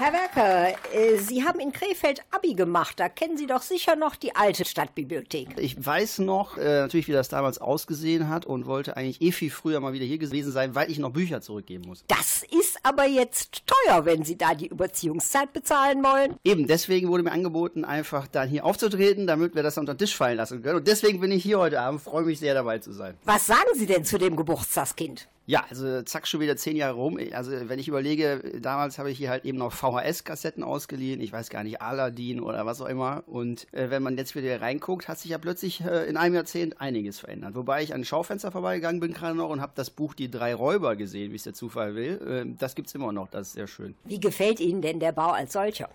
[0.00, 3.00] Herr Werker, äh, Sie haben in Krefeld Abi gemacht.
[3.00, 5.48] Da kennen Sie doch sicher noch die alte Stadtbibliothek.
[5.56, 9.50] Ich weiß noch äh, natürlich, wie das damals ausgesehen hat und wollte eigentlich eh viel
[9.50, 12.04] früher mal wieder hier gewesen sein, weil ich noch Bücher zurückgeben muss.
[12.06, 16.36] Das ist aber jetzt teuer, wenn Sie da die Überziehungszeit bezahlen wollen.
[16.44, 20.16] Eben, deswegen wurde mir angeboten, einfach dann hier aufzutreten, damit wir das unter den Tisch
[20.16, 20.76] fallen lassen können.
[20.76, 23.16] Und deswegen bin ich hier heute Abend, freue mich sehr dabei zu sein.
[23.24, 25.26] Was sagen Sie denn zu dem Geburtstagskind?
[25.48, 27.18] Ja, also zack, schon wieder zehn Jahre rum.
[27.32, 31.48] Also wenn ich überlege, damals habe ich hier halt eben noch VHS-Kassetten ausgeliehen, ich weiß
[31.48, 33.24] gar nicht, Aladdin oder was auch immer.
[33.26, 36.82] Und äh, wenn man jetzt wieder reinguckt, hat sich ja plötzlich äh, in einem Jahrzehnt
[36.82, 37.54] einiges verändert.
[37.54, 40.54] Wobei ich an ein Schaufenster vorbeigegangen bin gerade noch und habe das Buch Die drei
[40.54, 42.44] Räuber gesehen, wie es der Zufall will.
[42.46, 43.94] Äh, das gibt's immer noch, das ist sehr schön.
[44.04, 45.88] Wie gefällt Ihnen denn der Bau als solcher?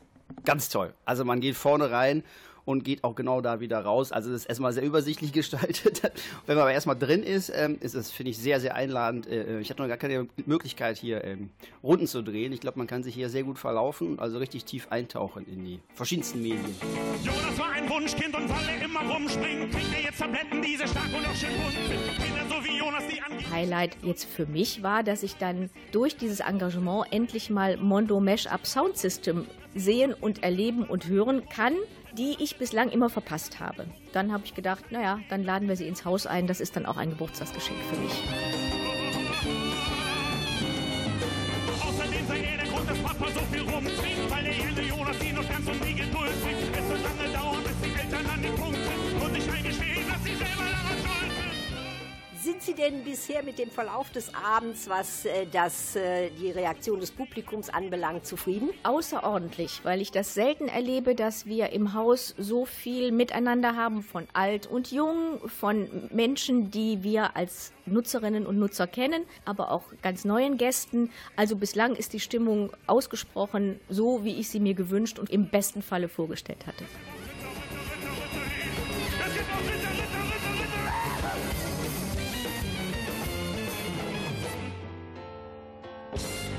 [0.45, 0.95] Ganz toll.
[1.06, 2.24] Also man geht vorne rein
[2.66, 4.11] und geht auch genau da wieder raus.
[4.11, 6.01] Also das ist erstmal sehr übersichtlich gestaltet.
[6.45, 9.28] Wenn man aber erstmal drin ist, ähm, ist es, finde ich, sehr, sehr einladend.
[9.28, 11.49] Äh, ich hatte noch gar keine Möglichkeit, hier ähm,
[11.84, 12.53] Runden zu drehen.
[12.53, 15.80] Ich glaube, man kann sich hier sehr gut verlaufen, also richtig tief eintauchen in die
[15.93, 16.76] verschiedensten Medien.
[17.24, 20.88] Jonas war ein Wunschkind und weil er immer rumspringt, kriegt er jetzt Tabletten, die sehr
[20.88, 22.26] stark und auch schön bunt sind.
[22.26, 26.18] Kinder so wie Jonas, die an Highlight jetzt für mich war, dass ich dann durch
[26.18, 29.45] dieses Engagement endlich mal Mondo Mesh-Up Sound System
[29.76, 31.74] sehen und erleben und hören kann,
[32.18, 33.86] die ich bislang immer verpasst habe.
[34.11, 36.47] Dann habe ich gedacht, naja, dann laden wir sie ins Haus ein.
[36.47, 38.62] Das ist dann auch ein Geburtstagsgeschenk für mich.
[52.76, 57.11] Sie denn bisher mit dem Verlauf des Abends, was äh, das, äh, die Reaktion des
[57.11, 58.69] Publikums anbelangt, zufrieden?
[58.84, 64.28] Außerordentlich, weil ich das selten erlebe, dass wir im Haus so viel miteinander haben von
[64.34, 70.26] alt und jung, von Menschen, die wir als Nutzerinnen und Nutzer kennen, aber auch ganz
[70.26, 71.11] neuen Gästen.
[71.36, 75.82] Also bislang ist die Stimmung ausgesprochen so, wie ich sie mir gewünscht und im besten
[75.82, 76.86] Falle vorgestellt hatte.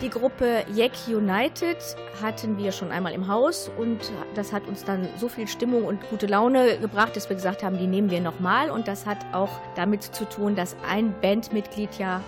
[0.04, 1.78] Die Gruppe Jack United
[2.22, 5.98] hatten wir schon einmal im Haus und das hat uns dann so viel Stimmung und
[6.10, 8.68] gute Laune gebracht, dass wir gesagt haben, die nehmen wir nochmal.
[8.68, 12.20] Und das hat auch damit zu tun, dass ein Bandmitglied ja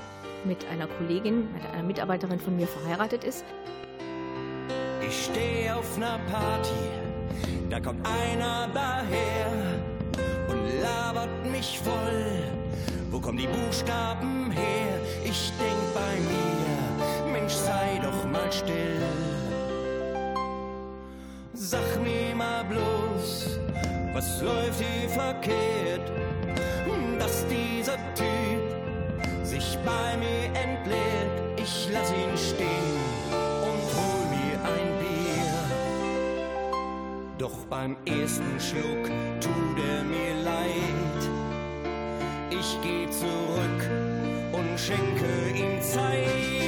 [0.46, 3.44] mit einer Kollegin, mit einer Mitarbeiterin von mir verheiratet ist.
[5.06, 6.70] Ich stehe auf ner Party,
[7.68, 9.52] da kommt einer daher
[10.48, 12.42] und labert mich voll.
[13.10, 14.98] Wo kommen die Buchstaben her?
[15.26, 16.55] Ich denk bei mir,
[17.46, 19.00] Mensch, sei doch mal still.
[21.54, 23.60] Sag mir mal bloß,
[24.12, 26.10] was läuft hier verkehrt,
[27.20, 28.64] dass dieser Typ
[29.44, 31.56] sich bei mir entleert.
[31.56, 33.00] Ich lass ihn stehen
[33.70, 35.54] und hol mir ein Bier.
[37.38, 39.04] Doch beim ersten Schluck
[39.40, 41.22] tut er mir leid.
[42.50, 43.82] Ich geh zurück
[44.52, 46.65] und schenke ihm Zeit.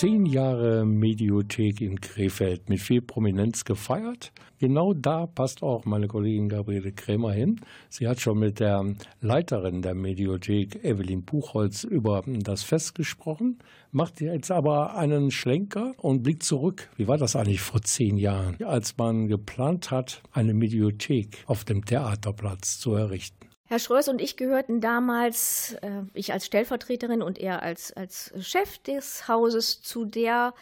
[0.00, 4.32] Zehn Jahre Mediothek in Krefeld mit viel Prominenz gefeiert.
[4.58, 7.60] Genau da passt auch meine Kollegin Gabriele Krämer hin.
[7.90, 8.82] Sie hat schon mit der
[9.20, 13.58] Leiterin der Mediothek, Evelyn Buchholz, über das Fest gesprochen,
[13.92, 16.88] macht jetzt aber einen Schlenker und blickt zurück.
[16.96, 21.84] Wie war das eigentlich vor zehn Jahren, als man geplant hat, eine Mediothek auf dem
[21.84, 23.49] Theaterplatz zu errichten?
[23.70, 28.78] Herr Schröers und ich gehörten damals, äh, ich als Stellvertreterin und er als, als Chef
[28.78, 30.54] des Hauses, zu der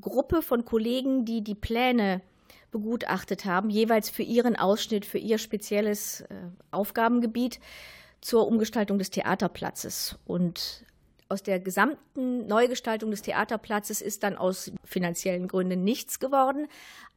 [0.00, 2.20] Gruppe von Kollegen, die die Pläne
[2.70, 6.26] begutachtet haben, jeweils für ihren Ausschnitt, für ihr spezielles äh,
[6.70, 7.58] Aufgabengebiet
[8.20, 10.16] zur Umgestaltung des Theaterplatzes.
[10.24, 10.84] Und
[11.28, 16.68] aus der gesamten Neugestaltung des Theaterplatzes ist dann aus finanziellen Gründen nichts geworden.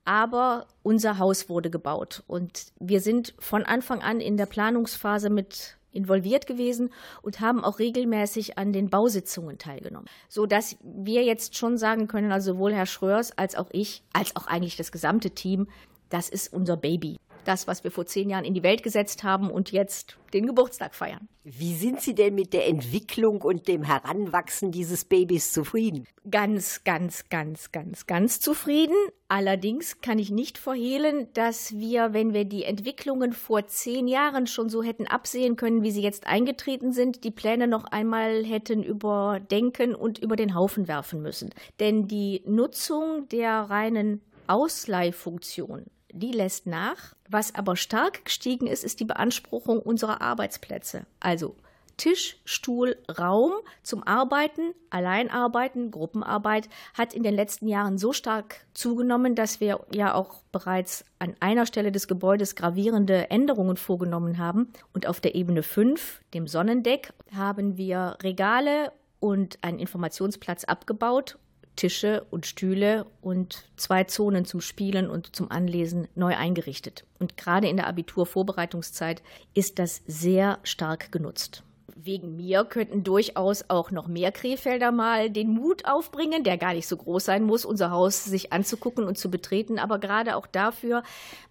[0.06, 5.78] Aber unser Haus wurde gebaut und wir sind von Anfang an in der Planungsphase mit
[5.92, 6.92] involviert gewesen
[7.22, 12.32] und haben auch regelmäßig an den Bausitzungen teilgenommen, so dass wir jetzt schon sagen können,
[12.32, 15.68] also sowohl Herr Schröers als auch ich, als auch eigentlich das gesamte Team,
[16.10, 17.18] das ist unser Baby.
[17.48, 20.94] Das, was wir vor zehn Jahren in die Welt gesetzt haben und jetzt den Geburtstag
[20.94, 21.30] feiern.
[21.46, 26.06] Wie sind Sie denn mit der Entwicklung und dem Heranwachsen dieses Babys zufrieden?
[26.30, 28.98] Ganz, ganz, ganz, ganz, ganz zufrieden.
[29.30, 34.68] Allerdings kann ich nicht verhehlen, dass wir, wenn wir die Entwicklungen vor zehn Jahren schon
[34.68, 39.96] so hätten absehen können, wie sie jetzt eingetreten sind, die Pläne noch einmal hätten überdenken
[39.96, 41.52] und über den Haufen werfen müssen.
[41.80, 47.16] Denn die Nutzung der reinen Ausleihfunktion die lässt nach.
[47.30, 51.06] Was aber stark gestiegen ist, ist die Beanspruchung unserer Arbeitsplätze.
[51.20, 51.56] Also
[51.98, 59.34] Tisch, Stuhl, Raum zum Arbeiten, Alleinarbeiten, Gruppenarbeit hat in den letzten Jahren so stark zugenommen,
[59.34, 64.72] dass wir ja auch bereits an einer Stelle des Gebäudes gravierende Änderungen vorgenommen haben.
[64.94, 71.40] Und auf der Ebene 5, dem Sonnendeck, haben wir Regale und einen Informationsplatz abgebaut
[71.78, 77.06] Tische und Stühle und zwei Zonen zum Spielen und zum Anlesen neu eingerichtet.
[77.20, 79.24] Und gerade in der Abiturvorbereitungszeit
[79.54, 81.64] ist das sehr stark genutzt.
[81.96, 86.88] wegen mir könnten durchaus auch noch mehr Krefelder mal den Mut aufbringen, der gar nicht
[86.88, 89.80] so groß sein muss, unser Haus sich anzugucken und zu betreten.
[89.80, 91.04] Aber gerade auch dafür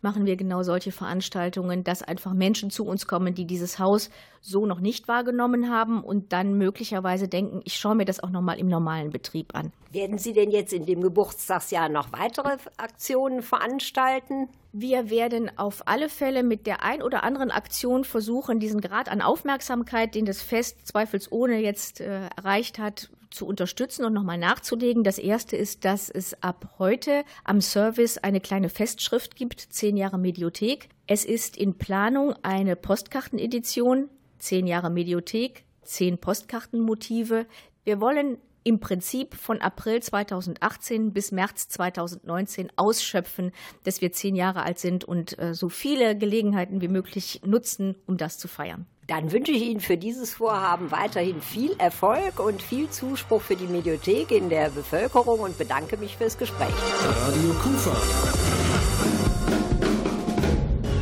[0.02, 4.10] machen wir genau solche Veranstaltungen, dass einfach Menschen zu uns kommen, die dieses Haus
[4.46, 8.40] so noch nicht wahrgenommen haben und dann möglicherweise denken, ich schaue mir das auch noch
[8.40, 9.72] mal im normalen Betrieb an.
[9.90, 14.48] Werden Sie denn jetzt in dem Geburtstagsjahr noch weitere Aktionen veranstalten?
[14.72, 19.22] Wir werden auf alle Fälle mit der ein oder anderen Aktion versuchen, diesen Grad an
[19.22, 25.02] Aufmerksamkeit, den das Fest zweifelsohne jetzt äh, erreicht hat, zu unterstützen und nochmal nachzulegen.
[25.02, 30.18] Das erste ist, dass es ab heute am Service eine kleine Festschrift gibt, zehn Jahre
[30.18, 30.88] Mediothek.
[31.06, 34.08] Es ist in Planung eine Postkartenedition,
[34.46, 37.46] zehn Jahre Mediothek, zehn Postkartenmotive.
[37.84, 43.52] Wir wollen im Prinzip von April 2018 bis März 2019 ausschöpfen,
[43.84, 48.16] dass wir zehn Jahre alt sind und äh, so viele Gelegenheiten wie möglich nutzen, um
[48.16, 48.86] das zu feiern.
[49.06, 53.68] Dann wünsche ich Ihnen für dieses Vorhaben weiterhin viel Erfolg und viel Zuspruch für die
[53.68, 56.74] Mediothek in der Bevölkerung und bedanke mich fürs Gespräch.
[57.04, 57.96] Radio Kufa.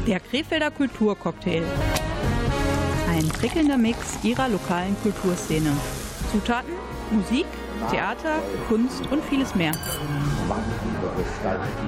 [0.07, 1.63] Der Krefelder Kulturcocktail.
[3.15, 5.71] Ein prickelnder Mix ihrer lokalen Kulturszene.
[6.33, 6.73] Zutaten,
[7.13, 7.47] Musik,
[7.89, 9.71] Theater, Kunst und vieles mehr.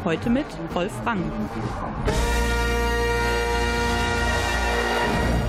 [0.04, 1.18] Heute mit Rolf Rang.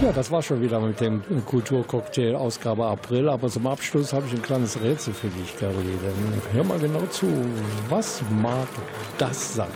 [0.02, 3.30] Ja, das war schon wieder mit dem Kulturcocktail Ausgabe April.
[3.30, 6.00] Aber zum Abschluss habe ich ein kleines Rätsel für dich, Caroline.
[6.54, 7.28] Hör mal genau zu.
[7.88, 8.68] Was mag
[9.20, 9.68] das sein?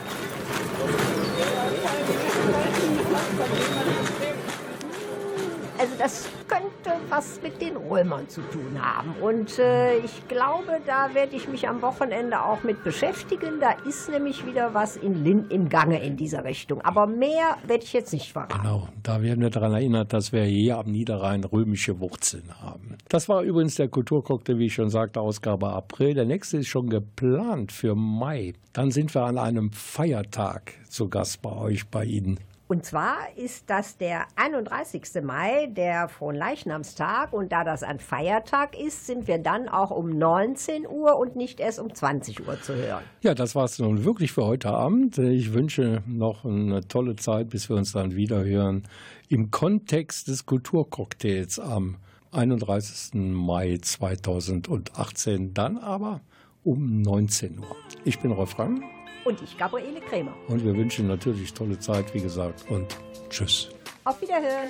[6.01, 9.13] Das könnte was mit den Römern zu tun haben.
[9.21, 13.59] Und äh, ich glaube, da werde ich mich am Wochenende auch mit beschäftigen.
[13.59, 16.81] Da ist nämlich wieder was in Linn im Gange in dieser Richtung.
[16.81, 18.61] Aber mehr werde ich jetzt nicht verraten.
[18.63, 22.97] Genau, da werden wir daran erinnert, dass wir hier am Niederrhein römische Wurzeln haben.
[23.07, 26.15] Das war übrigens der Kulturcocktail, wie ich schon sagte, Ausgabe April.
[26.15, 28.53] Der nächste ist schon geplant für Mai.
[28.73, 32.39] Dann sind wir an einem Feiertag zu Gast bei euch, bei Ihnen.
[32.71, 35.21] Und zwar ist das der 31.
[35.23, 37.33] Mai, der Fronleichnamstag.
[37.33, 41.59] Und da das ein Feiertag ist, sind wir dann auch um 19 Uhr und nicht
[41.59, 43.03] erst um 20 Uhr zu hören.
[43.23, 45.17] Ja, das war es nun wirklich für heute Abend.
[45.17, 48.83] Ich wünsche noch eine tolle Zeit, bis wir uns dann wieder hören.
[49.27, 51.97] Im Kontext des Kulturcocktails am
[52.31, 53.15] 31.
[53.15, 56.21] Mai 2018, dann aber
[56.63, 57.75] um 19 Uhr.
[58.05, 58.81] Ich bin Rolf Rang
[59.23, 60.33] Und ich, Gabriele Krämer.
[60.47, 62.87] und wir wünschen natürlich tolle Zeit, wie gesagt, und
[63.29, 63.69] tschüss.
[64.03, 64.69] Auf Wiederhören.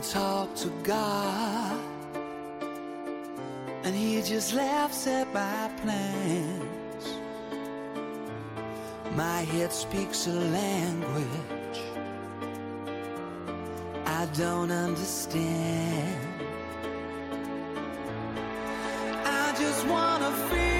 [0.00, 1.78] and talk to God.
[3.84, 7.06] And he just laughs at my plans.
[9.14, 11.80] My head speaks a language
[14.06, 16.16] I don't understand.
[19.24, 20.79] I just wanna feel.